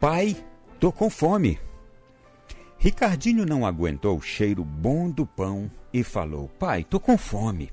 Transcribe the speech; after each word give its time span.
Pai, 0.00 0.34
tô 0.78 0.90
com 0.90 1.10
fome. 1.10 1.60
Ricardinho 2.78 3.44
não 3.44 3.66
aguentou 3.66 4.16
o 4.16 4.22
cheiro 4.22 4.64
bom 4.64 5.10
do 5.10 5.26
pão 5.26 5.70
e 5.92 6.02
falou: 6.02 6.48
Pai, 6.58 6.82
tô 6.82 6.98
com 6.98 7.18
fome. 7.18 7.70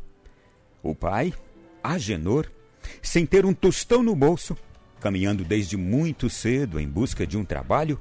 O 0.83 0.93
pai, 0.93 1.33
Agenor, 1.81 2.51
sem 3.01 3.25
ter 3.25 3.45
um 3.45 3.53
tostão 3.53 4.03
no 4.03 4.13
bolso, 4.13 4.57
caminhando 4.99 5.45
desde 5.45 5.77
muito 5.77 6.29
cedo 6.29 6.81
em 6.81 6.89
busca 6.89 7.25
de 7.25 7.37
um 7.37 7.45
trabalho, 7.45 7.97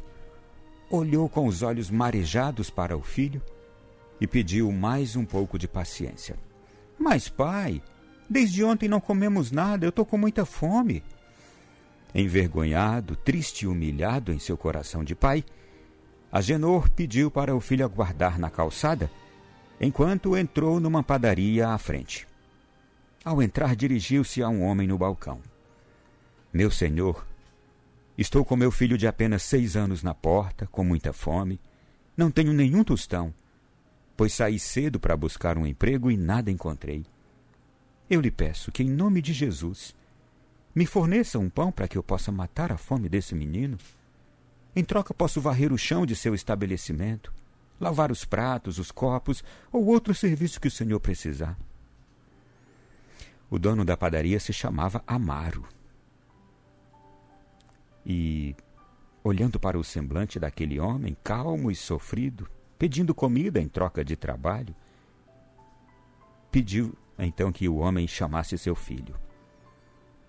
olhou 0.91 1.29
com 1.29 1.47
os 1.47 1.63
olhos 1.63 1.89
marejados 1.89 2.69
para 2.69 2.97
o 2.97 3.03
filho 3.03 3.41
e 4.21 4.27
pediu 4.27 4.73
mais 4.73 5.15
um 5.15 5.25
pouco 5.25 5.57
de 5.57 5.69
paciência. 5.69 6.37
Mas, 6.99 7.29
pai, 7.29 7.81
desde 8.29 8.65
ontem 8.65 8.89
não 8.89 9.01
comemos 9.01 9.53
nada, 9.53 9.87
eu 9.87 9.93
tô 9.93 10.05
com 10.05 10.19
muita 10.19 10.45
fome. 10.45 11.05
Envergonhado, 12.19 13.15
triste 13.15 13.67
e 13.67 13.67
humilhado 13.67 14.33
em 14.33 14.39
seu 14.39 14.57
coração 14.57 15.05
de 15.05 15.15
pai, 15.15 15.45
Agenor 16.33 16.89
pediu 16.89 17.31
para 17.31 17.55
o 17.55 17.61
filho 17.61 17.85
aguardar 17.85 18.39
na 18.39 18.49
calçada, 18.49 19.11
enquanto 19.79 20.35
entrou 20.35 20.81
numa 20.81 21.03
padaria 21.03 21.69
à 21.69 21.77
frente. 21.77 22.27
Ao 23.23 23.43
entrar, 23.43 23.77
dirigiu-se 23.77 24.43
a 24.43 24.49
um 24.49 24.63
homem 24.63 24.89
no 24.89 24.97
balcão. 24.97 25.43
Meu 26.51 26.71
senhor, 26.71 27.27
estou 28.17 28.47
com 28.47 28.57
meu 28.57 28.71
filho 28.71 28.97
de 28.97 29.07
apenas 29.07 29.43
seis 29.43 29.77
anos 29.77 30.03
na 30.03 30.15
porta, 30.15 30.67
com 30.73 30.83
muita 30.83 31.13
fome. 31.13 31.61
Não 32.17 32.31
tenho 32.31 32.55
nenhum 32.55 32.83
tostão, 32.83 33.35
pois 34.17 34.33
saí 34.33 34.59
cedo 34.59 34.99
para 34.99 35.19
buscar 35.19 35.59
um 35.59 35.67
emprego 35.67 36.11
e 36.11 36.17
nada 36.17 36.51
encontrei. 36.51 37.05
Eu 38.09 38.23
lhe 38.23 38.31
peço 38.31 38.73
que, 38.73 38.83
em 38.83 38.89
nome 38.89 39.21
de 39.21 39.35
Jesus, 39.35 39.95
me 40.77 40.85
forneça 40.85 41.39
um 41.39 41.49
pão 41.49 41.73
para 41.73 41.89
que 41.89 41.97
eu 41.97 42.03
possa 42.03 42.31
matar 42.31 42.71
a 42.71 42.77
fome 42.77 43.09
desse 43.09 43.35
menino. 43.35 43.79
Em 44.77 44.85
troca, 44.85 45.15
posso 45.15 45.41
varrer 45.41 45.73
o 45.73 45.79
chão 45.79 46.05
de 46.05 46.15
seu 46.15 46.35
estabelecimento, 46.35 47.33
lavar 47.81 48.13
os 48.13 48.27
pratos, 48.27 48.79
os 48.79 48.91
copos 48.91 49.43
ou 49.73 49.87
outro 49.87 50.15
serviço 50.15 50.61
que 50.61 50.69
o 50.69 50.71
senhor 50.71 51.01
precisar. 51.01 51.57
O 53.49 53.59
dono 53.59 53.87
da 53.87 53.97
padaria 53.97 54.39
se 54.39 54.53
chamava 54.53 55.03
Amaro. 55.07 55.65
E, 58.05 58.55
olhando 59.25 59.59
para 59.59 59.79
o 59.79 59.85
semblante 59.85 60.39
daquele 60.39 60.79
homem, 60.79 61.17
calmo 61.25 61.71
e 61.71 61.75
sofrido, 61.75 62.47
pedindo 62.79 63.15
comida 63.15 63.59
em 63.59 63.67
troca 63.67 64.05
de 64.05 64.15
trabalho, 64.15 64.77
pediu 66.51 66.95
então 67.19 67.51
que 67.51 67.67
o 67.67 67.77
homem 67.77 68.07
chamasse 68.07 68.59
seu 68.59 68.75
filho. 68.75 69.26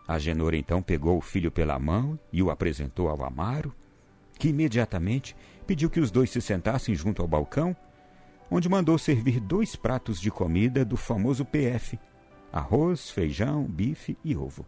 Agenor 0.08 0.54
então 0.54 0.82
pegou 0.82 1.18
o 1.18 1.22
filho 1.22 1.52
pela 1.52 1.78
mão 1.78 2.18
e 2.32 2.42
o 2.42 2.50
apresentou 2.50 3.10
ao 3.10 3.26
Amaro, 3.26 3.76
que 4.40 4.50
imediatamente 4.50 5.36
pediu 5.66 5.90
que 5.90 6.00
os 6.00 6.10
dois 6.10 6.30
se 6.30 6.42
sentassem 6.42 6.96
junto 6.96 7.22
ao 7.22 7.28
balcão, 7.28 7.76
onde 8.50 8.70
mandou 8.70 8.98
servir 8.98 9.40
dois 9.42 9.76
pratos 9.76 10.22
de 10.22 10.32
comida 10.32 10.86
do 10.86 10.96
famoso 10.96 11.44
PF: 11.44 12.00
arroz, 12.54 13.10
feijão, 13.10 13.66
bife 13.66 14.18
e 14.24 14.36
ovo. 14.36 14.66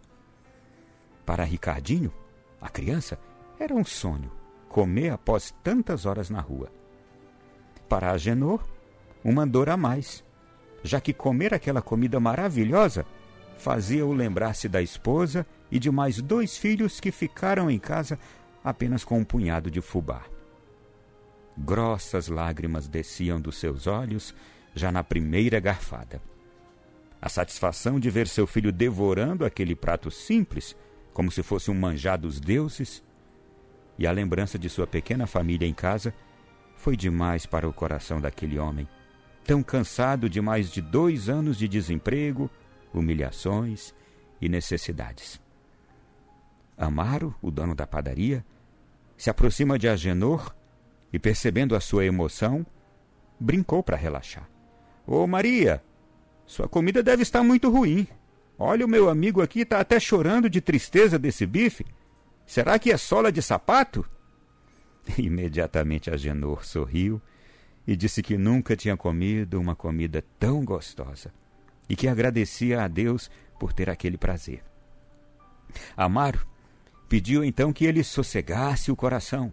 Para 1.26 1.46
Ricardinho, 1.46 2.12
a 2.60 2.68
criança, 2.68 3.18
era 3.58 3.74
um 3.74 3.86
sonho 3.86 4.32
comer 4.68 5.10
após 5.10 5.54
tantas 5.64 6.06
horas 6.06 6.30
na 6.30 6.40
rua. 6.40 6.72
Para 7.88 8.12
Agenor, 8.12 8.64
uma 9.24 9.46
dor 9.46 9.70
a 9.70 9.78
mais, 9.78 10.24
já 10.84 11.02
que 11.02 11.14
comer 11.14 11.54
aquela 11.54 11.82
comida 11.82 12.20
maravilhosa 12.20 13.06
fazia-o 13.60 14.14
lembrar-se 14.14 14.68
da 14.68 14.82
esposa 14.82 15.46
e 15.70 15.78
de 15.78 15.92
mais 15.92 16.22
dois 16.22 16.58
filhos 16.58 17.00
que 17.00 17.12
ficaram 17.12 17.70
em 17.70 17.78
casa 17.78 18.18
apenas 18.64 19.04
com 19.04 19.20
um 19.20 19.24
punhado 19.24 19.70
de 19.70 19.82
fubá. 19.82 20.24
Grossas 21.58 22.30
lágrimas 22.30 22.88
desciam 22.88 23.40
dos 23.40 23.58
seus 23.58 23.86
olhos 23.86 24.34
já 24.74 24.92
na 24.92 25.04
primeira 25.04 25.60
garfada. 25.60 26.22
A 27.22 27.28
satisfação 27.28 28.00
de 28.00 28.10
ver 28.10 28.28
seu 28.28 28.48
filho 28.48 28.72
devorando 28.72 29.46
aquele 29.46 29.76
prato 29.76 30.10
simples, 30.10 30.76
como 31.14 31.30
se 31.30 31.44
fosse 31.44 31.70
um 31.70 31.76
manjar 31.76 32.18
dos 32.18 32.40
deuses, 32.40 33.04
e 33.98 34.08
a 34.08 34.12
lembrança 34.12 34.58
de 34.58 34.70
sua 34.70 34.88
pequena 34.88 35.28
família 35.28 35.68
em 35.68 35.74
casa 35.74 36.14
foi 36.78 36.96
demais 36.96 37.46
para 37.46 37.68
o 37.68 37.74
coração 37.74 38.22
daquele 38.22 38.58
homem, 38.58 38.88
tão 39.44 39.62
cansado 39.62 40.30
de 40.30 40.40
mais 40.40 40.72
de 40.72 40.82
dois 40.82 41.28
anos 41.28 41.58
de 41.58 41.68
desemprego, 41.68 42.50
humilhações 42.94 43.94
e 44.42 44.50
necessidades. 44.50 45.40
Amaro, 46.78 47.36
o 47.42 47.52
dono 47.52 47.76
da 47.76 47.86
padaria, 47.86 48.46
se 49.18 49.30
aproxima 49.30 49.78
de 49.78 49.88
Agenor 49.88 50.56
e, 51.12 51.20
percebendo 51.20 51.76
a 51.76 51.80
sua 51.82 52.06
emoção, 52.06 52.66
brincou 53.40 53.84
para 53.84 53.98
relaxar. 53.98 54.50
Ô 55.06 55.28
Maria, 55.28 55.84
sua 56.46 56.70
comida 56.70 57.04
deve 57.04 57.24
estar 57.24 57.44
muito 57.44 57.70
ruim. 57.70 58.08
Olha, 58.58 58.86
o 58.86 58.90
meu 58.90 59.10
amigo 59.10 59.42
aqui 59.42 59.62
está 59.62 59.80
até 59.80 60.00
chorando 60.00 60.50
de 60.50 60.62
tristeza 60.62 61.20
desse 61.20 61.46
bife. 61.46 61.86
Será 62.46 62.80
que 62.80 62.92
é 62.92 62.98
sola 62.98 63.32
de 63.32 63.42
sapato? 63.42 64.06
Imediatamente 65.18 66.10
Agenor 66.10 66.66
sorriu 66.66 67.22
e 67.86 67.96
disse 67.96 68.22
que 68.22 68.38
nunca 68.38 68.76
tinha 68.76 68.96
comido 68.96 69.60
uma 69.60 69.76
comida 69.76 70.24
tão 70.40 70.64
gostosa 70.64 71.34
e 71.90 71.96
que 71.96 72.08
agradecia 72.08 72.84
a 72.84 72.88
Deus 72.88 73.30
por 73.60 73.74
ter 73.74 73.90
aquele 73.90 74.18
prazer. 74.18 74.64
Amaro 75.98 76.48
Pediu 77.10 77.44
então 77.44 77.74
que 77.74 77.86
ele 77.86 78.04
sossegasse 78.04 78.92
o 78.92 78.96
coração, 78.96 79.52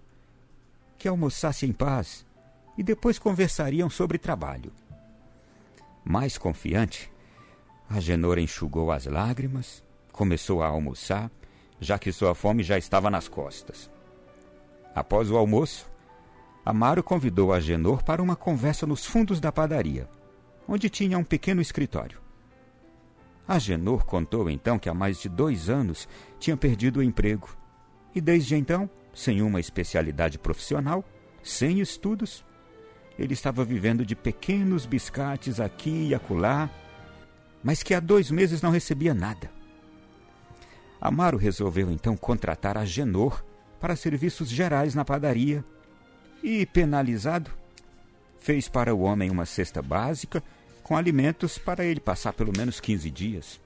que 0.99 1.09
almoçasse 1.09 1.65
em 1.65 1.73
paz 1.73 2.27
e 2.77 2.83
depois 2.83 3.19
conversariam 3.19 3.89
sobre 3.89 4.19
trabalho. 4.19 4.71
Mais 6.05 6.37
confiante, 6.37 7.11
Agenor 7.89 8.39
enxugou 8.39 8.93
as 8.93 9.07
lágrimas, 9.07 9.83
começou 10.13 10.63
a 10.63 10.67
almoçar, 10.67 11.31
já 11.81 11.99
que 11.99 12.13
sua 12.13 12.35
fome 12.35 12.63
já 12.63 12.77
estava 12.77 13.09
nas 13.09 13.27
costas. 13.27 13.91
Após 14.95 15.31
o 15.31 15.37
almoço, 15.39 15.91
Amaro 16.63 17.03
convidou 17.03 17.55
Agenor 17.55 18.05
para 18.05 18.23
uma 18.23 18.37
conversa 18.37 18.87
nos 18.87 19.07
fundos 19.07 19.41
da 19.41 19.51
padaria, 19.51 20.07
onde 20.69 20.91
tinha 20.91 21.17
um 21.17 21.25
pequeno 21.25 21.63
escritório. 21.63 22.26
Agenor 23.47 24.05
contou 24.05 24.51
então 24.51 24.79
que 24.79 24.89
há 24.89 24.95
mais 24.95 25.21
de 25.21 25.29
dois 25.29 25.69
anos 25.69 26.09
tinha 26.39 26.57
perdido 26.57 26.99
o 26.99 27.03
emprego 27.03 27.49
e 28.15 28.21
desde 28.21 28.57
então, 28.57 28.89
sem 29.15 29.43
uma 29.43 29.61
especialidade 29.61 30.39
profissional, 30.39 31.05
sem 31.43 31.81
estudos, 31.81 32.45
ele 33.19 33.35
estava 33.35 33.65
vivendo 33.65 34.05
de 34.05 34.17
pequenos 34.17 34.85
biscates 34.85 35.61
aqui 35.61 36.09
e 36.09 36.15
acolá, 36.15 36.71
mas 37.63 37.83
que 37.83 37.95
há 37.95 38.01
dois 38.01 38.31
meses 38.31 38.61
não 38.63 38.71
recebia 38.71 39.15
nada. 39.15 39.51
Amaro 41.01 41.37
resolveu 41.37 41.91
então 41.91 42.17
contratar 42.17 42.77
Agenor 42.77 43.45
para 43.81 43.97
serviços 43.97 44.49
gerais 44.49 44.95
na 44.95 45.05
padaria 45.05 45.65
e, 46.43 46.65
penalizado, 46.67 47.51
fez 48.41 48.69
para 48.69 48.95
o 48.95 49.01
homem 49.01 49.31
uma 49.31 49.47
cesta 49.47 49.83
básica 49.83 50.43
com 50.87 50.97
alimentos 50.97 51.59
para 51.59 51.85
ele 51.85 51.99
passar 51.99 52.33
pelo 52.33 52.53
menos 52.57 52.79
15 52.79 53.11
dias. 53.11 53.61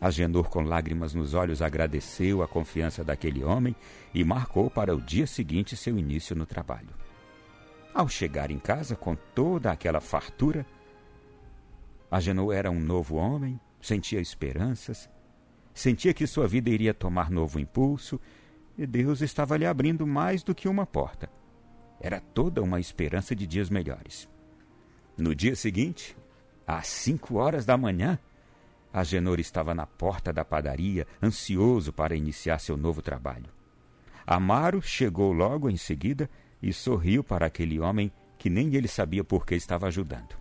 Agenor, 0.00 0.48
com 0.48 0.60
lágrimas 0.60 1.14
nos 1.14 1.34
olhos, 1.34 1.60
agradeceu 1.60 2.44
a 2.44 2.46
confiança 2.46 3.02
daquele 3.02 3.42
homem 3.42 3.74
e 4.14 4.22
marcou 4.22 4.70
para 4.70 4.94
o 4.94 5.00
dia 5.00 5.26
seguinte 5.26 5.76
seu 5.76 5.98
início 5.98 6.36
no 6.36 6.46
trabalho. 6.46 6.90
Ao 7.92 8.08
chegar 8.08 8.52
em 8.52 8.58
casa 8.60 8.94
com 8.94 9.16
toda 9.34 9.72
aquela 9.72 10.00
fartura, 10.00 10.64
Agenor 12.08 12.54
era 12.54 12.70
um 12.70 12.78
novo 12.78 13.16
homem, 13.16 13.58
sentia 13.80 14.20
esperanças, 14.20 15.10
sentia 15.74 16.14
que 16.14 16.24
sua 16.24 16.46
vida 16.46 16.70
iria 16.70 16.94
tomar 16.94 17.32
novo 17.32 17.58
impulso 17.58 18.20
e 18.78 18.86
Deus 18.86 19.22
estava 19.22 19.56
lhe 19.56 19.66
abrindo 19.66 20.06
mais 20.06 20.44
do 20.44 20.54
que 20.54 20.68
uma 20.68 20.86
porta. 20.86 21.28
Era 22.00 22.20
toda 22.20 22.62
uma 22.62 22.78
esperança 22.78 23.34
de 23.34 23.44
dias 23.44 23.68
melhores. 23.68 24.28
No 25.16 25.34
dia 25.34 25.54
seguinte, 25.54 26.16
às 26.66 26.86
cinco 26.86 27.36
horas 27.36 27.64
da 27.64 27.76
manhã, 27.76 28.18
Agenor 28.92 29.38
estava 29.38 29.74
na 29.74 29.86
porta 29.86 30.32
da 30.32 30.44
padaria, 30.44 31.06
ansioso 31.22 31.92
para 31.92 32.16
iniciar 32.16 32.58
seu 32.58 32.76
novo 32.76 33.00
trabalho. 33.00 33.48
Amaro 34.26 34.82
chegou 34.82 35.32
logo 35.32 35.68
em 35.70 35.76
seguida 35.76 36.28
e 36.62 36.72
sorriu 36.72 37.22
para 37.22 37.46
aquele 37.46 37.78
homem 37.80 38.12
que 38.38 38.50
nem 38.50 38.74
ele 38.74 38.88
sabia 38.88 39.22
por 39.22 39.46
que 39.46 39.54
estava 39.54 39.86
ajudando. 39.86 40.36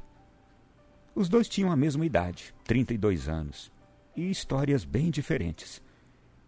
Os 1.14 1.28
dois 1.28 1.48
tinham 1.48 1.72
a 1.72 1.76
mesma 1.76 2.06
idade, 2.06 2.54
32 2.64 3.28
anos, 3.28 3.72
e 4.16 4.30
histórias 4.30 4.86
bem 4.86 5.10
diferentes. 5.10 5.82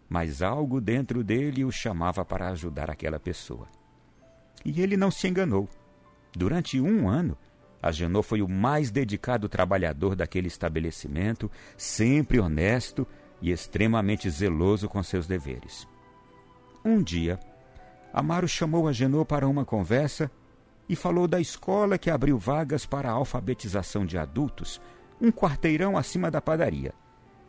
Mas 0.08 0.42
algo 0.42 0.80
dentro 0.80 1.22
dele 1.22 1.64
o 1.64 1.70
chamava 1.70 2.24
para 2.24 2.48
ajudar 2.48 2.90
aquela 2.90 3.18
pessoa. 3.18 3.68
E 4.64 4.80
ele 4.80 4.96
não 4.96 5.10
se 5.10 5.28
enganou. 5.28 5.68
Durante 6.34 6.80
um 6.80 7.08
ano, 7.08 7.36
Agenor 7.82 8.22
foi 8.22 8.40
o 8.40 8.48
mais 8.48 8.92
dedicado 8.92 9.48
trabalhador 9.48 10.14
daquele 10.14 10.46
estabelecimento, 10.46 11.50
sempre 11.76 12.38
honesto 12.38 13.06
e 13.40 13.50
extremamente 13.50 14.30
zeloso 14.30 14.88
com 14.88 15.02
seus 15.02 15.26
deveres. 15.26 15.88
Um 16.84 17.02
dia, 17.02 17.40
Amaro 18.12 18.46
chamou 18.46 18.86
Agenor 18.86 19.24
para 19.24 19.48
uma 19.48 19.64
conversa 19.64 20.30
e 20.88 20.94
falou 20.94 21.26
da 21.26 21.40
escola 21.40 21.98
que 21.98 22.10
abriu 22.10 22.38
vagas 22.38 22.86
para 22.86 23.08
a 23.08 23.12
alfabetização 23.12 24.06
de 24.06 24.16
adultos, 24.16 24.80
um 25.20 25.32
quarteirão 25.32 25.96
acima 25.96 26.30
da 26.30 26.40
padaria, 26.40 26.92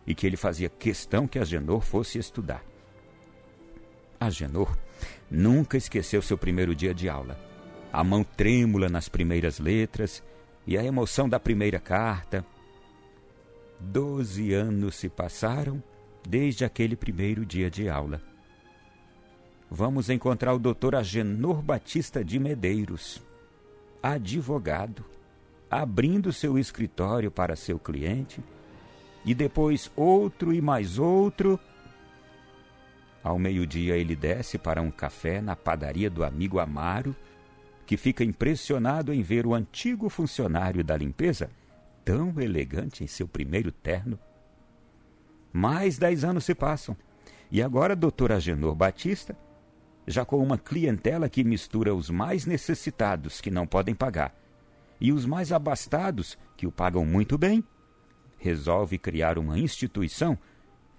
e 0.08 0.16
que 0.16 0.26
ele 0.26 0.38
fazia 0.38 0.70
questão 0.70 1.28
que 1.28 1.38
Agenor 1.38 1.82
fosse 1.82 2.18
estudar. 2.18 2.64
Agenor 4.20 4.76
nunca 5.30 5.78
esqueceu 5.78 6.22
seu 6.22 6.38
primeiro 6.38 6.74
dia 6.74 6.94
de 6.94 7.10
aula. 7.10 7.53
A 7.94 8.04
mão 8.04 8.24
trêmula 8.24 8.90
nas 8.90 9.08
primeiras 9.08 9.60
letras 9.60 10.24
e 10.66 10.76
a 10.76 10.84
emoção 10.84 11.30
da 11.30 11.40
primeira 11.40 11.80
carta. 11.80 12.44
Doze 13.80 14.52
anos 14.52 14.96
se 14.96 15.08
passaram 15.08 15.82
desde 16.28 16.66
aquele 16.66 16.96
primeiro 16.96 17.46
dia 17.46 17.70
de 17.70 17.88
aula. 17.88 18.20
Vamos 19.70 20.10
encontrar 20.10 20.56
o 20.56 20.60
doutor 20.60 20.96
Agenor 20.96 21.62
Batista 21.62 22.26
de 22.26 22.40
Medeiros, 22.40 23.22
advogado, 24.02 25.06
abrindo 25.70 26.34
seu 26.34 26.58
escritório 26.58 27.30
para 27.30 27.56
seu 27.56 27.78
cliente, 27.78 28.44
e 29.24 29.36
depois 29.36 29.92
outro 29.96 30.52
e 30.52 30.60
mais 30.62 30.98
outro. 30.98 31.60
Ao 33.24 33.38
meio-dia 33.38 33.96
ele 33.98 34.16
desce 34.16 34.58
para 34.58 34.82
um 34.82 34.90
café 34.90 35.42
na 35.42 35.56
padaria 35.56 36.10
do 36.10 36.24
amigo 36.24 36.60
Amaro, 36.60 37.16
que 37.86 37.98
fica 37.98 38.24
impressionado 38.24 39.14
em 39.14 39.22
ver 39.22 39.46
o 39.46 39.54
antigo 39.54 40.10
funcionário 40.10 40.84
da 40.84 40.96
limpeza 40.96 41.50
tão 42.04 42.40
elegante 42.40 43.04
em 43.04 43.08
seu 43.08 43.28
primeiro 43.28 43.72
terno. 43.72 44.20
Mais 45.52 45.98
dez 45.98 46.24
anos 46.24 46.46
se 46.46 46.56
passam, 46.56 46.98
e 47.52 47.62
agora 47.62 47.96
doutor 47.96 48.32
Agenor 48.32 48.76
Batista, 48.76 49.38
já 50.06 50.26
com 50.26 50.38
uma 50.38 50.58
clientela 50.58 51.30
que 51.30 51.44
mistura 51.44 51.94
os 51.94 52.10
mais 52.10 52.46
necessitados 52.46 53.40
que 53.40 53.52
não 53.52 53.66
podem 53.66 53.96
pagar 53.96 54.36
e 55.00 55.12
os 55.12 55.26
mais 55.26 55.52
abastados 55.52 56.38
que 56.56 56.66
o 56.66 56.72
pagam 56.72 57.06
muito 57.06 57.38
bem, 57.38 57.64
resolve 58.38 58.98
criar 58.98 59.38
uma 59.38 59.60
instituição 59.60 60.38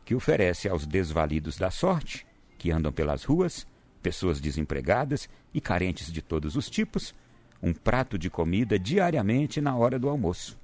que 0.04 0.14
oferece 0.14 0.68
aos 0.68 0.86
desvalidos 0.86 1.56
da 1.56 1.70
sorte, 1.70 2.26
que 2.58 2.70
andam 2.70 2.92
pelas 2.92 3.24
ruas, 3.24 3.66
pessoas 4.04 4.38
desempregadas 4.38 5.30
e 5.54 5.62
carentes 5.62 6.12
de 6.12 6.20
todos 6.20 6.56
os 6.56 6.68
tipos, 6.68 7.14
um 7.62 7.72
prato 7.72 8.18
de 8.18 8.28
comida 8.28 8.78
diariamente 8.78 9.62
na 9.62 9.74
hora 9.74 9.98
do 9.98 10.10
almoço. 10.10 10.60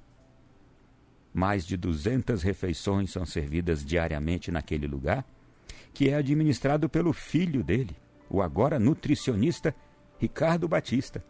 Mais 1.33 1.65
de 1.65 1.75
200 1.75 2.43
refeições 2.43 3.09
são 3.09 3.25
servidas 3.25 3.83
diariamente 3.83 4.51
naquele 4.51 4.85
lugar, 4.85 5.25
que 5.91 6.07
é 6.07 6.13
administrado 6.13 6.87
pelo 6.87 7.11
filho 7.13 7.63
dele, 7.63 7.95
o 8.29 8.43
agora 8.43 8.77
nutricionista 8.77 9.73
Ricardo 10.19 10.67
Batista. 10.67 11.25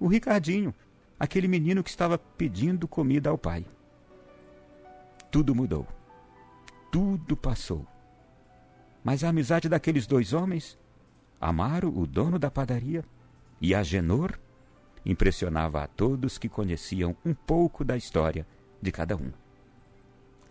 O 0.00 0.06
Ricardinho, 0.06 0.74
aquele 1.18 1.46
menino 1.46 1.84
que 1.84 1.90
estava 1.90 2.16
pedindo 2.16 2.88
comida 2.88 3.28
ao 3.28 3.36
pai. 3.36 3.66
Tudo 5.30 5.54
mudou. 5.54 5.86
Tudo 6.90 7.36
passou. 7.36 7.86
Mas 9.04 9.22
a 9.22 9.28
amizade 9.28 9.68
daqueles 9.68 10.06
dois 10.06 10.32
homens, 10.32 10.79
Amaro, 11.40 11.96
o 11.96 12.06
dono 12.06 12.38
da 12.38 12.50
padaria, 12.50 13.02
e 13.60 13.74
Agenor, 13.74 14.38
impressionava 15.04 15.82
a 15.82 15.86
todos 15.86 16.36
que 16.36 16.48
conheciam 16.48 17.16
um 17.24 17.32
pouco 17.32 17.84
da 17.84 17.96
história 17.96 18.46
de 18.80 18.92
cada 18.92 19.16
um. 19.16 19.32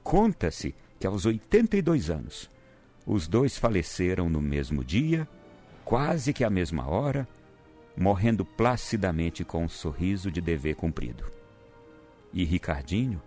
Conta-se 0.04 0.74
que 1.00 1.06
aos 1.06 1.26
82 1.26 2.10
anos, 2.10 2.50
os 3.06 3.28
dois 3.28 3.58
faleceram 3.58 4.30
no 4.30 4.42
mesmo 4.42 4.84
dia, 4.84 5.28
quase 5.86 6.34
que 6.34 6.44
à 6.44 6.50
mesma 6.50 6.88
hora, 6.88 7.28
morrendo 7.96 8.44
placidamente 8.44 9.44
com 9.44 9.64
um 9.66 9.70
sorriso 9.70 10.32
de 10.32 10.42
dever 10.42 10.76
cumprido. 10.76 11.26
E 12.34 12.44
Ricardinho, 12.44 13.22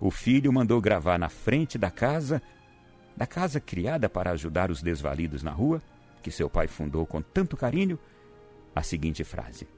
o 0.00 0.10
filho 0.10 0.52
mandou 0.52 0.80
gravar 0.80 1.18
na 1.18 1.28
frente 1.28 1.76
da 1.76 1.90
casa, 1.90 2.40
da 3.16 3.26
casa 3.26 3.60
criada 3.60 4.08
para 4.08 4.30
ajudar 4.30 4.70
os 4.70 4.82
desvalidos 4.82 5.42
na 5.42 5.50
rua, 5.50 5.82
que 6.22 6.30
seu 6.30 6.48
pai 6.48 6.66
fundou 6.66 7.06
com 7.06 7.22
tanto 7.22 7.56
carinho, 7.56 7.98
a 8.74 8.82
seguinte 8.82 9.24
frase: 9.24 9.68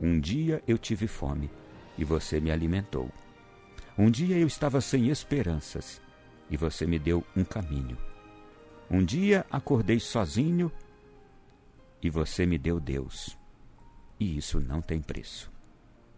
Um 0.00 0.18
dia 0.18 0.62
eu 0.66 0.78
tive 0.78 1.06
fome 1.06 1.50
e 1.96 2.04
você 2.04 2.40
me 2.40 2.50
alimentou. 2.50 3.10
Um 3.96 4.10
dia 4.10 4.38
eu 4.38 4.46
estava 4.46 4.80
sem 4.80 5.08
esperanças 5.08 6.00
e 6.48 6.56
você 6.56 6.86
me 6.86 6.98
deu 6.98 7.24
um 7.36 7.44
caminho. 7.44 7.96
Um 8.90 9.04
dia 9.04 9.46
acordei 9.50 9.98
sozinho 10.00 10.70
e 12.02 12.10
você 12.10 12.46
me 12.46 12.58
deu 12.58 12.80
Deus. 12.80 13.38
E 14.18 14.36
isso 14.36 14.60
não 14.60 14.80
tem 14.80 15.00
preço. 15.00 15.50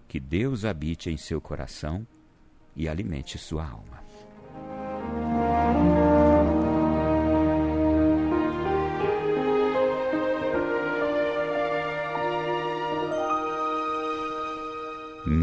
Que 0.07 0.21
Deus 0.21 0.65
habite 0.65 1.11
em 1.11 1.17
seu 1.17 1.41
coração 1.41 2.07
e 2.77 2.89
alimente 2.89 3.39
sua 3.39 3.67
alma. 3.67 4.04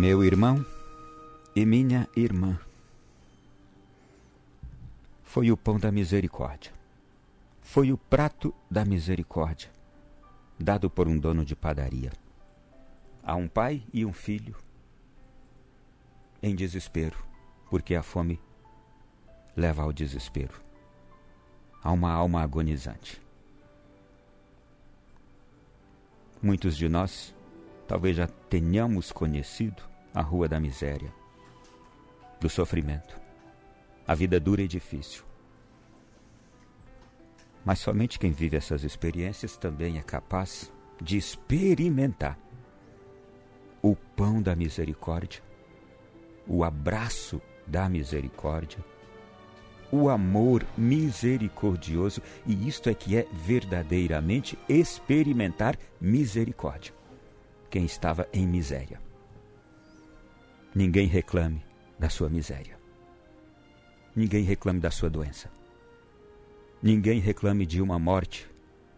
Meu 0.01 0.24
irmão 0.24 0.65
e 1.56 1.63
minha 1.63 2.09
irmã, 2.15 2.59
foi 5.21 5.51
o 5.51 5.56
pão 5.56 5.77
da 5.77 5.92
misericórdia, 5.92 6.74
foi 7.62 7.92
o 7.92 7.98
prato 8.00 8.51
da 8.68 8.83
misericórdia, 8.83 9.69
dado 10.59 10.89
por 10.89 11.07
um 11.07 11.19
dono 11.19 11.45
de 11.45 11.56
padaria. 11.56 12.12
a 13.21 13.36
um 13.36 13.48
pai 13.48 13.83
e 13.94 14.03
um 14.03 14.12
filho 14.12 14.56
em 16.42 16.56
desespero, 16.56 17.24
porque 17.69 17.94
a 17.94 18.01
fome 18.01 18.42
leva 19.56 19.83
ao 19.83 19.94
desespero, 19.94 20.59
a 21.83 21.92
uma 21.92 22.12
alma 22.12 22.42
agonizante. 22.42 23.21
Muitos 26.42 26.75
de 26.75 26.89
nós 26.89 27.36
talvez 27.88 28.18
já 28.18 28.25
tenhamos 28.25 29.12
conhecido 29.12 29.90
a 30.13 30.22
rua 30.22 30.48
da 30.48 30.60
miséria, 30.60 31.13
do 32.40 32.50
sofrimento, 32.50 33.19
a 34.08 34.16
vida 34.16 34.40
dura 34.40 34.62
e 34.62 34.68
difícil. 34.68 35.24
Mas 37.63 37.80
somente 37.80 38.18
quem 38.18 38.31
vive 38.31 38.58
essas 38.58 38.84
experiências 38.84 39.56
também 39.56 39.98
é 39.98 40.02
capaz 40.02 40.72
de 41.02 41.18
experimentar 41.18 42.38
o 43.82 43.96
pão 43.96 44.41
da 44.41 44.56
misericórdia, 44.56 45.41
o 46.48 46.63
abraço 46.63 47.41
da 47.65 47.88
misericórdia, 47.88 48.84
o 49.91 50.10
amor 50.10 50.65
misericordioso, 50.77 52.22
e 52.46 52.68
isto 52.68 52.89
é 52.89 52.94
que 52.94 53.18
é 53.18 53.27
verdadeiramente 53.32 54.58
experimentar 54.70 55.77
misericórdia. 56.00 56.94
Quem 57.70 57.86
estava 57.86 58.27
em 58.34 58.48
miséria. 58.48 59.11
Ninguém 60.74 61.06
reclame 61.06 61.62
da 62.00 62.10
sua 62.10 62.30
miséria. 62.30 62.80
Ninguém 64.16 64.44
reclame 64.44 64.80
da 64.80 64.90
sua 64.90 65.10
doença. 65.10 65.51
Ninguém 66.82 67.20
reclame 67.20 67.66
de 67.66 67.82
uma 67.82 68.00
morte, 68.00 68.50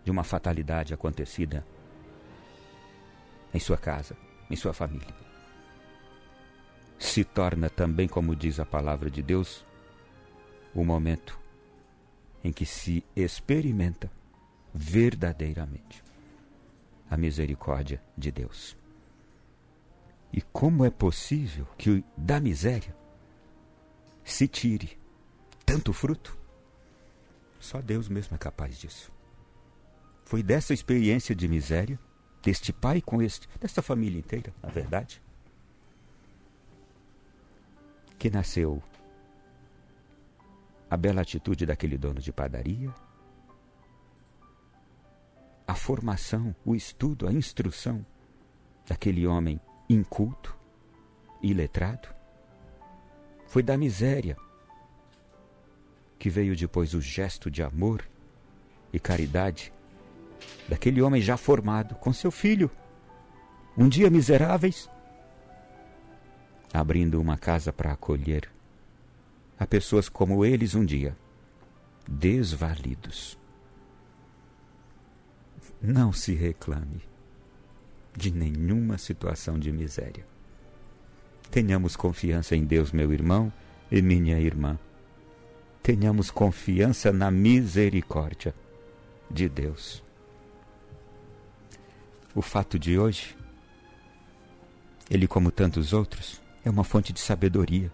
de 0.03 0.11
uma 0.11 0.23
fatalidade 0.23 0.93
acontecida 0.93 1.65
em 3.51 3.59
sua 3.59 3.77
casa, 3.77 4.15
em 4.49 4.55
sua 4.55 4.71
família. 4.71 5.15
Se 6.99 7.23
torna 7.23 7.69
também, 7.69 8.07
como 8.07 8.35
diz 8.35 8.59
a 8.59 8.65
palavra 8.65 9.09
de 9.09 9.23
Deus, 9.23 9.65
o 10.75 10.83
momento 10.83 11.39
em 12.43 12.51
que 12.51 12.67
se 12.67 13.03
experimenta 13.15 14.11
verdadeiramente 14.73 16.03
a 17.09 17.17
misericórdia 17.17 17.99
de 18.15 18.31
Deus. 18.31 18.82
E 20.33 20.41
como 20.41 20.83
é 20.83 20.89
possível 20.89 21.67
que 21.77 22.03
da 22.17 22.39
miséria 22.39 22.95
se 24.23 24.47
tire 24.47 24.97
tanto 25.63 25.93
fruto? 25.93 26.35
Só 27.59 27.79
Deus 27.79 28.09
mesmo 28.09 28.33
é 28.33 28.37
capaz 28.39 28.79
disso. 28.79 29.11
Foi 30.25 30.41
dessa 30.41 30.73
experiência 30.73 31.35
de 31.35 31.47
miséria, 31.47 31.99
deste 32.41 32.73
pai 32.73 32.99
com 32.99 33.21
este, 33.21 33.47
desta 33.59 33.83
família 33.83 34.17
inteira, 34.17 34.51
na 34.61 34.69
verdade, 34.69 35.21
que 38.17 38.31
nasceu 38.31 38.81
a 40.89 40.97
bela 40.97 41.21
atitude 41.21 41.65
daquele 41.65 41.97
dono 41.97 42.19
de 42.19 42.33
padaria, 42.33 42.91
a 45.67 45.75
formação, 45.75 46.55
o 46.65 46.73
estudo, 46.73 47.27
a 47.27 47.31
instrução 47.31 48.03
daquele 48.87 49.27
homem 49.27 49.61
inculto, 49.89 50.55
iletrado. 51.41 52.07
Foi 53.47 53.61
da 53.61 53.77
miséria 53.77 54.37
que 56.17 56.29
veio 56.29 56.55
depois 56.55 56.93
o 56.93 57.01
gesto 57.01 57.51
de 57.51 57.61
amor 57.61 58.07
e 58.91 58.99
caridade 58.99 59.73
daquele 60.69 61.01
homem 61.01 61.21
já 61.21 61.35
formado 61.35 61.95
com 61.95 62.13
seu 62.13 62.31
filho, 62.31 62.71
um 63.77 63.89
dia 63.89 64.09
miseráveis, 64.09 64.89
abrindo 66.73 67.19
uma 67.19 67.37
casa 67.37 67.73
para 67.73 67.91
acolher 67.91 68.49
a 69.59 69.67
pessoas 69.67 70.09
como 70.09 70.43
eles 70.45 70.75
um 70.75 70.85
dia, 70.85 71.15
desvalidos. 72.07 73.37
Não 75.81 76.13
se 76.13 76.33
reclame 76.33 77.12
de 78.15 78.31
nenhuma 78.31 78.97
situação 78.97 79.57
de 79.57 79.71
miséria. 79.71 80.25
Tenhamos 81.49 81.95
confiança 81.95 82.55
em 82.55 82.63
Deus, 82.63 82.91
meu 82.91 83.11
irmão 83.11 83.51
e 83.91 84.01
minha 84.01 84.39
irmã. 84.39 84.77
Tenhamos 85.81 86.31
confiança 86.31 87.11
na 87.11 87.29
misericórdia 87.29 88.55
de 89.29 89.49
Deus. 89.49 90.01
O 92.33 92.41
fato 92.41 92.79
de 92.79 92.97
hoje, 92.97 93.35
ele, 95.09 95.27
como 95.27 95.51
tantos 95.51 95.93
outros, 95.93 96.41
é 96.65 96.69
uma 96.69 96.83
fonte 96.83 97.13
de 97.13 97.19
sabedoria. 97.19 97.91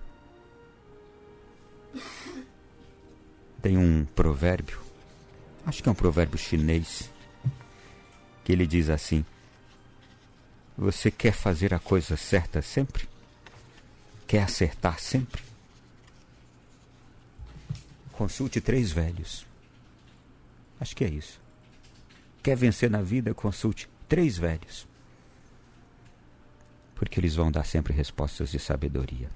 Tem 3.62 3.78
um 3.78 4.06
provérbio, 4.06 4.80
acho 5.66 5.84
que 5.84 5.90
é 5.90 5.92
um 5.92 5.96
provérbio 5.96 6.38
chinês, 6.38 7.12
que 8.46 8.54
ele 8.54 8.66
diz 8.66 8.90
assim: 8.90 9.26
Você 10.80 11.12
quer 11.12 11.34
fazer 11.34 11.74
a 11.74 11.80
coisa 11.80 12.16
certa 12.16 12.62
sempre? 12.62 13.06
Quer 14.26 14.44
acertar 14.44 14.98
sempre? 14.98 15.44
Consulte 18.14 18.62
três 18.62 18.90
velhos. 18.90 19.46
Acho 20.80 20.96
que 20.96 21.04
é 21.04 21.10
isso. 21.10 21.42
Quer 22.42 22.56
vencer 22.56 22.90
na 22.90 23.02
vida? 23.02 23.34
Consulte 23.34 23.90
três 24.08 24.38
velhos. 24.38 24.88
Porque 26.96 27.20
eles 27.20 27.36
vão 27.36 27.52
dar 27.52 27.66
sempre 27.66 27.92
respostas 27.92 28.50
de 28.50 28.58
sabedoria. 28.58 29.30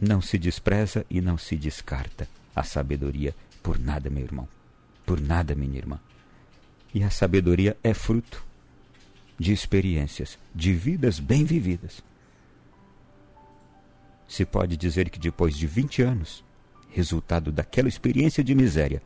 Não 0.00 0.22
se 0.22 0.38
despreza 0.38 1.04
e 1.10 1.20
não 1.20 1.36
se 1.36 1.54
descarta 1.54 2.26
a 2.56 2.62
sabedoria 2.62 3.34
por 3.62 3.78
nada, 3.78 4.08
meu 4.08 4.24
irmão. 4.24 4.48
Por 5.04 5.20
nada, 5.20 5.54
minha 5.54 5.76
irmã. 5.76 6.00
E 6.94 7.04
a 7.04 7.10
sabedoria 7.10 7.76
é 7.84 7.92
fruto 7.92 8.51
de 9.42 9.52
experiências, 9.52 10.38
de 10.54 10.72
vidas 10.72 11.18
bem 11.18 11.44
vividas. 11.44 12.02
Se 14.28 14.46
pode 14.46 14.76
dizer 14.76 15.10
que 15.10 15.18
depois 15.18 15.56
de 15.56 15.66
20 15.66 16.00
anos, 16.00 16.44
resultado 16.88 17.50
daquela 17.50 17.88
experiência 17.88 18.44
de 18.44 18.54
miséria, 18.54 19.02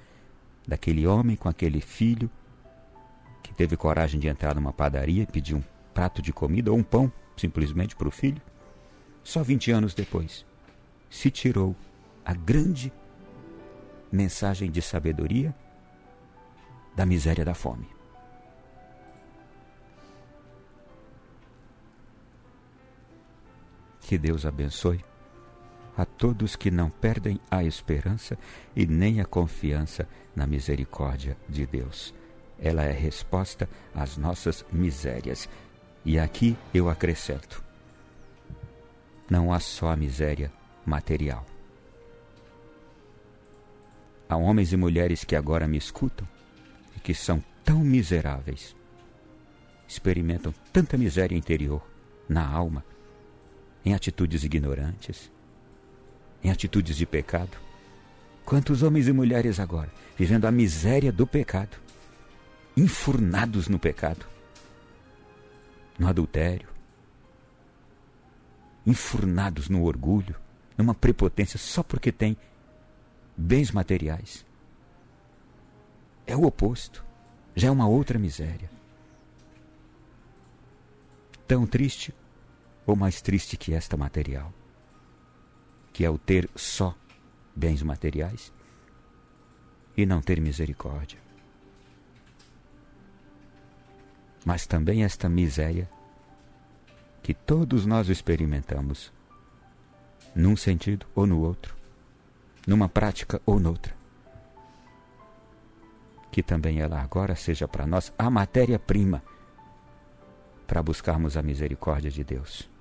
daquele 0.69 1.07
homem 1.07 1.37
com 1.37 1.49
aquele 1.49 1.81
filho 1.81 2.31
que 3.43 3.55
teve 3.55 3.77
coragem 3.77 4.21
de 4.21 4.29
entrar 4.29 4.55
numa 4.55 4.73
padaria 4.73 5.23
e 5.23 5.27
pedir 5.27 5.55
um 5.55 5.63
prato 5.95 6.21
de 6.21 6.33
comida 6.33 6.71
ou 6.71 6.77
um 6.77 6.83
pão 6.83 7.11
simplesmente 7.37 7.97
para 7.97 8.09
o 8.09 8.11
filho, 8.11 8.41
só 9.25 9.43
20 9.43 9.71
anos 9.71 9.95
depois, 9.95 10.45
se 11.09 11.31
tirou 11.31 11.75
a 12.25 12.35
grande 12.35 12.93
mensagem 14.13 14.71
de 14.71 14.83
sabedoria 14.83 15.55
da 16.95 17.07
miséria 17.07 17.45
da 17.45 17.55
fome. 17.55 17.96
Que 24.07 24.17
Deus 24.17 24.47
abençoe 24.47 25.05
a 25.97 26.05
todos 26.05 26.55
que 26.55 26.71
não 26.71 26.89
perdem 26.89 27.41
a 27.51 27.65
esperança 27.65 28.39
e 28.77 28.87
nem 28.87 29.21
a 29.21 29.25
confiança 29.25 30.09
na 30.35 30.47
misericórdia 30.47 31.37
de 31.49 31.67
Deus. 31.67 32.15
Ela 32.57 32.85
é 32.85 32.93
resposta 32.93 33.69
às 33.93 34.17
nossas 34.17 34.65
misérias. 34.71 35.49
E 36.05 36.21
aqui 36.21 36.57
eu 36.73 36.89
acrescento: 36.89 37.65
não 39.29 39.53
há 39.53 39.59
só 39.59 39.89
a 39.89 39.97
miséria 39.97 40.53
material. 40.85 41.45
Há 44.29 44.37
homens 44.37 44.73
e 44.73 44.77
mulheres 44.77 45.25
que 45.25 45.35
agora 45.35 45.67
me 45.67 45.79
escutam 45.79 46.29
e 46.97 47.01
que 47.01 47.13
são 47.13 47.43
tão 47.65 47.81
miseráveis, 47.81 48.77
experimentam 49.89 50.55
tanta 50.73 50.97
miséria 50.97 51.37
interior, 51.37 51.85
na 52.29 52.47
alma, 52.47 52.85
em 53.87 53.95
atitudes 53.95 54.43
ignorantes, 54.43 55.31
em 56.43 56.51
atitudes 56.51 56.97
de 56.97 57.07
pecado. 57.07 57.57
Quantos 58.45 58.83
homens 58.83 59.07
e 59.07 59.13
mulheres 59.13 59.61
agora 59.61 59.91
vivendo 60.19 60.45
a 60.45 60.51
miséria 60.51 61.13
do 61.13 61.25
pecado, 61.25 61.77
enfurnados 62.77 63.69
no 63.69 63.79
pecado, 63.79 64.27
no 65.97 66.09
adultério, 66.09 66.69
enfurnados 68.85 69.69
no 69.69 69.85
orgulho, 69.85 70.35
numa 70.77 70.95
prepotência 70.95 71.59
só 71.59 71.83
porque 71.83 72.11
tem 72.11 72.37
bens 73.37 73.71
materiais. 73.71 74.45
É 76.27 76.35
o 76.37 76.45
oposto. 76.45 77.05
Já 77.55 77.69
é 77.69 77.71
uma 77.71 77.87
outra 77.87 78.19
miséria. 78.19 78.69
Tão 81.47 81.67
triste 81.67 82.13
ou 82.87 82.95
mais 82.95 83.21
triste 83.21 83.57
que 83.57 83.75
esta 83.75 83.97
material, 83.97 84.53
que 85.93 86.05
é 86.05 86.11
o 86.11 86.17
ter 86.17 86.49
só 86.55 86.95
bens 87.55 87.83
materiais 87.83 88.53
e 89.97 90.07
não 90.07 90.21
ter 90.21 90.41
misericórdia. 90.41 91.19
Mas 94.45 94.67
também 94.67 95.03
esta 95.03 95.29
miséria 95.29 95.91
que 97.23 97.35
todos 97.35 97.85
nós 97.85 98.09
experimentamos, 98.09 99.13
num 100.33 100.57
sentido 100.57 101.07
ou 101.13 101.27
no 101.27 101.41
outro, 101.41 101.75
numa 102.67 102.89
prática 102.89 103.43
ou 103.45 103.59
noutra. 103.59 103.97
Que 106.31 106.43
também 106.43 106.79
ela 106.81 107.01
agora 107.01 107.35
seja 107.35 107.67
para 107.67 107.87
nós 107.87 108.13
a 108.17 108.31
matéria-prima 108.31 109.25
para 110.67 110.83
buscarmos 110.83 111.37
a 111.37 111.43
misericórdia 111.43 112.11
de 112.11 112.23
Deus. 112.23 112.76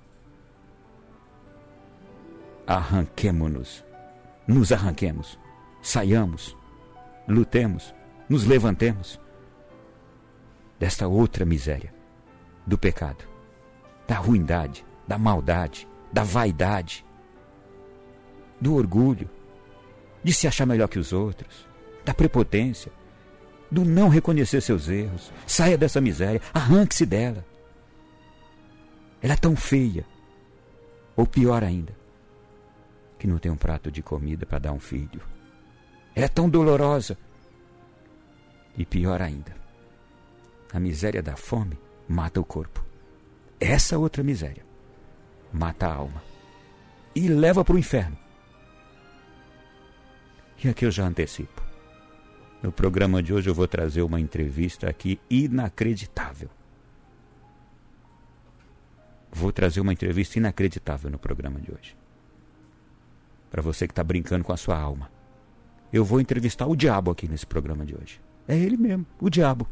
Arranquemo-nos, 2.66 3.84
nos 4.46 4.72
arranquemos, 4.72 5.38
saiamos, 5.80 6.56
lutemos, 7.28 7.94
nos 8.28 8.44
levantemos. 8.44 9.20
Desta 10.78 11.06
outra 11.06 11.44
miséria, 11.44 11.94
do 12.66 12.76
pecado, 12.76 13.24
da 14.06 14.16
ruindade, 14.16 14.84
da 15.06 15.16
maldade, 15.16 15.88
da 16.12 16.22
vaidade, 16.22 17.04
do 18.60 18.74
orgulho, 18.74 19.30
de 20.22 20.32
se 20.32 20.48
achar 20.48 20.66
melhor 20.66 20.88
que 20.88 20.98
os 20.98 21.12
outros, 21.12 21.66
da 22.04 22.12
prepotência, 22.12 22.90
do 23.70 23.84
não 23.84 24.08
reconhecer 24.08 24.60
seus 24.60 24.88
erros. 24.88 25.32
Saia 25.46 25.78
dessa 25.78 26.00
miséria, 26.00 26.40
arranque-se 26.52 27.06
dela. 27.06 27.44
Ela 29.22 29.34
é 29.34 29.36
tão 29.36 29.56
feia, 29.56 30.04
ou 31.16 31.26
pior 31.26 31.64
ainda, 31.64 31.95
que 33.18 33.26
não 33.26 33.38
tem 33.38 33.50
um 33.50 33.56
prato 33.56 33.90
de 33.90 34.02
comida 34.02 34.44
para 34.44 34.58
dar 34.58 34.70
a 34.70 34.72
um 34.72 34.80
filho. 34.80 35.20
Ela 36.14 36.26
é 36.26 36.28
tão 36.28 36.48
dolorosa. 36.48 37.16
E 38.76 38.84
pior 38.84 39.22
ainda, 39.22 39.54
a 40.72 40.78
miséria 40.78 41.22
da 41.22 41.36
fome 41.36 41.78
mata 42.08 42.40
o 42.40 42.44
corpo. 42.44 42.84
Essa 43.58 43.98
outra 43.98 44.22
miséria 44.22 44.64
mata 45.52 45.86
a 45.86 45.94
alma 45.94 46.22
e 47.14 47.28
leva 47.28 47.64
para 47.64 47.74
o 47.74 47.78
inferno. 47.78 48.18
E 50.62 50.68
aqui 50.68 50.84
eu 50.84 50.90
já 50.90 51.06
antecipo. 51.06 51.62
No 52.62 52.72
programa 52.72 53.22
de 53.22 53.32
hoje 53.32 53.48
eu 53.48 53.54
vou 53.54 53.68
trazer 53.68 54.02
uma 54.02 54.20
entrevista 54.20 54.88
aqui 54.88 55.20
inacreditável. 55.30 56.50
Vou 59.30 59.52
trazer 59.52 59.80
uma 59.80 59.92
entrevista 59.92 60.38
inacreditável 60.38 61.10
no 61.10 61.18
programa 61.18 61.60
de 61.60 61.70
hoje. 61.72 61.96
Para 63.50 63.62
você 63.62 63.86
que 63.86 63.92
está 63.92 64.02
brincando 64.02 64.44
com 64.44 64.52
a 64.52 64.56
sua 64.56 64.78
alma. 64.78 65.10
Eu 65.92 66.04
vou 66.04 66.20
entrevistar 66.20 66.66
o 66.66 66.76
diabo 66.76 67.10
aqui 67.10 67.28
nesse 67.28 67.46
programa 67.46 67.84
de 67.84 67.94
hoje. 67.94 68.20
É 68.46 68.56
ele 68.56 68.76
mesmo, 68.76 69.06
o 69.20 69.30
diabo. 69.30 69.66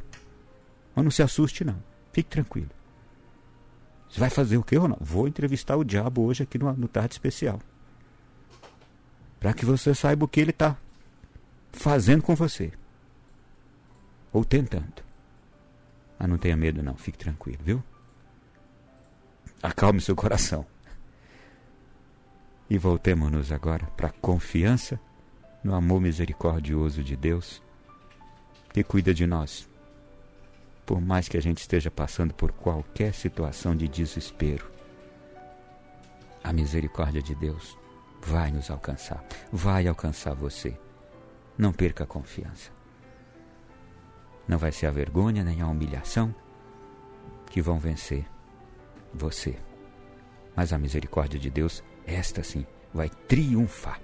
Mas 0.95 1.05
não 1.05 1.11
se 1.11 1.23
assuste, 1.23 1.65
não. 1.65 1.77
Fique 2.13 2.31
tranquilo. 2.31 2.71
Você 4.09 4.21
vai 4.21 4.31
fazer 4.31 4.57
o 4.57 4.63
quê 4.63 4.79
não? 4.79 4.97
Vou 5.01 5.27
entrevistar 5.27 5.77
o 5.77 5.85
diabo 5.85 6.23
hoje 6.23 6.43
aqui 6.43 6.57
no, 6.57 6.73
no 6.73 6.89
Tarde 6.89 7.15
Especial 7.15 7.59
para 9.45 9.53
que 9.53 9.67
você 9.67 9.95
saiba 9.95 10.25
o 10.25 10.29
que 10.29 10.41
ele 10.41 10.53
está 10.53 10.75
fazendo 11.71 12.23
com 12.23 12.35
você. 12.35 12.73
Ou 14.33 14.43
tentando. 14.43 15.05
Mas 16.19 16.29
não 16.31 16.39
tenha 16.39 16.57
medo, 16.57 16.83
não. 16.83 16.97
Fique 16.97 17.19
tranquilo, 17.19 17.59
viu? 17.63 17.85
Acalme 19.63 20.01
seu 20.01 20.17
coração. 20.17 20.65
E 22.69 22.79
voltemos-nos 22.79 23.53
agora 23.53 23.87
para 23.97 24.09
a 24.09 24.13
confiança 24.13 24.99
no 25.63 25.75
amor 25.75 26.01
misericordioso 26.01 27.03
de 27.03 27.17
Deus, 27.17 27.63
que 28.73 28.83
cuida 28.83 29.15
de 29.15 29.27
nós 29.27 29.69
por 30.85 31.01
mais 31.01 31.29
que 31.29 31.37
a 31.37 31.41
gente 31.41 31.59
esteja 31.59 31.91
passando 31.91 32.35
por 32.35 32.53
qualquer 32.53 33.15
situação 33.15 33.75
de 33.75 33.89
desespero, 33.89 34.71
a 36.43 36.53
misericórdia 36.53 37.23
de 37.23 37.35
Deus 37.35 37.79
vai 38.21 38.51
nos 38.51 38.71
alcançar, 38.71 39.25
vai 39.51 39.87
alcançar 39.87 40.35
você. 40.35 40.79
Não 41.57 41.73
perca 41.73 42.05
a 42.05 42.07
confiança. 42.07 42.71
Não 44.47 44.59
vai 44.59 44.73
ser 44.73 44.87
a 44.87 44.91
vergonha 44.91 45.43
nem 45.43 45.63
a 45.63 45.67
humilhação 45.67 46.35
que 47.47 47.63
vão 47.63 47.79
vencer 47.79 48.27
você. 49.13 49.57
Mas 50.55 50.73
a 50.73 50.79
misericórdia 50.79 51.39
de 51.39 51.49
Deus, 51.49 51.83
esta 52.07 52.43
sim, 52.43 52.67
vai 52.93 53.11
triunfar. 53.29 54.01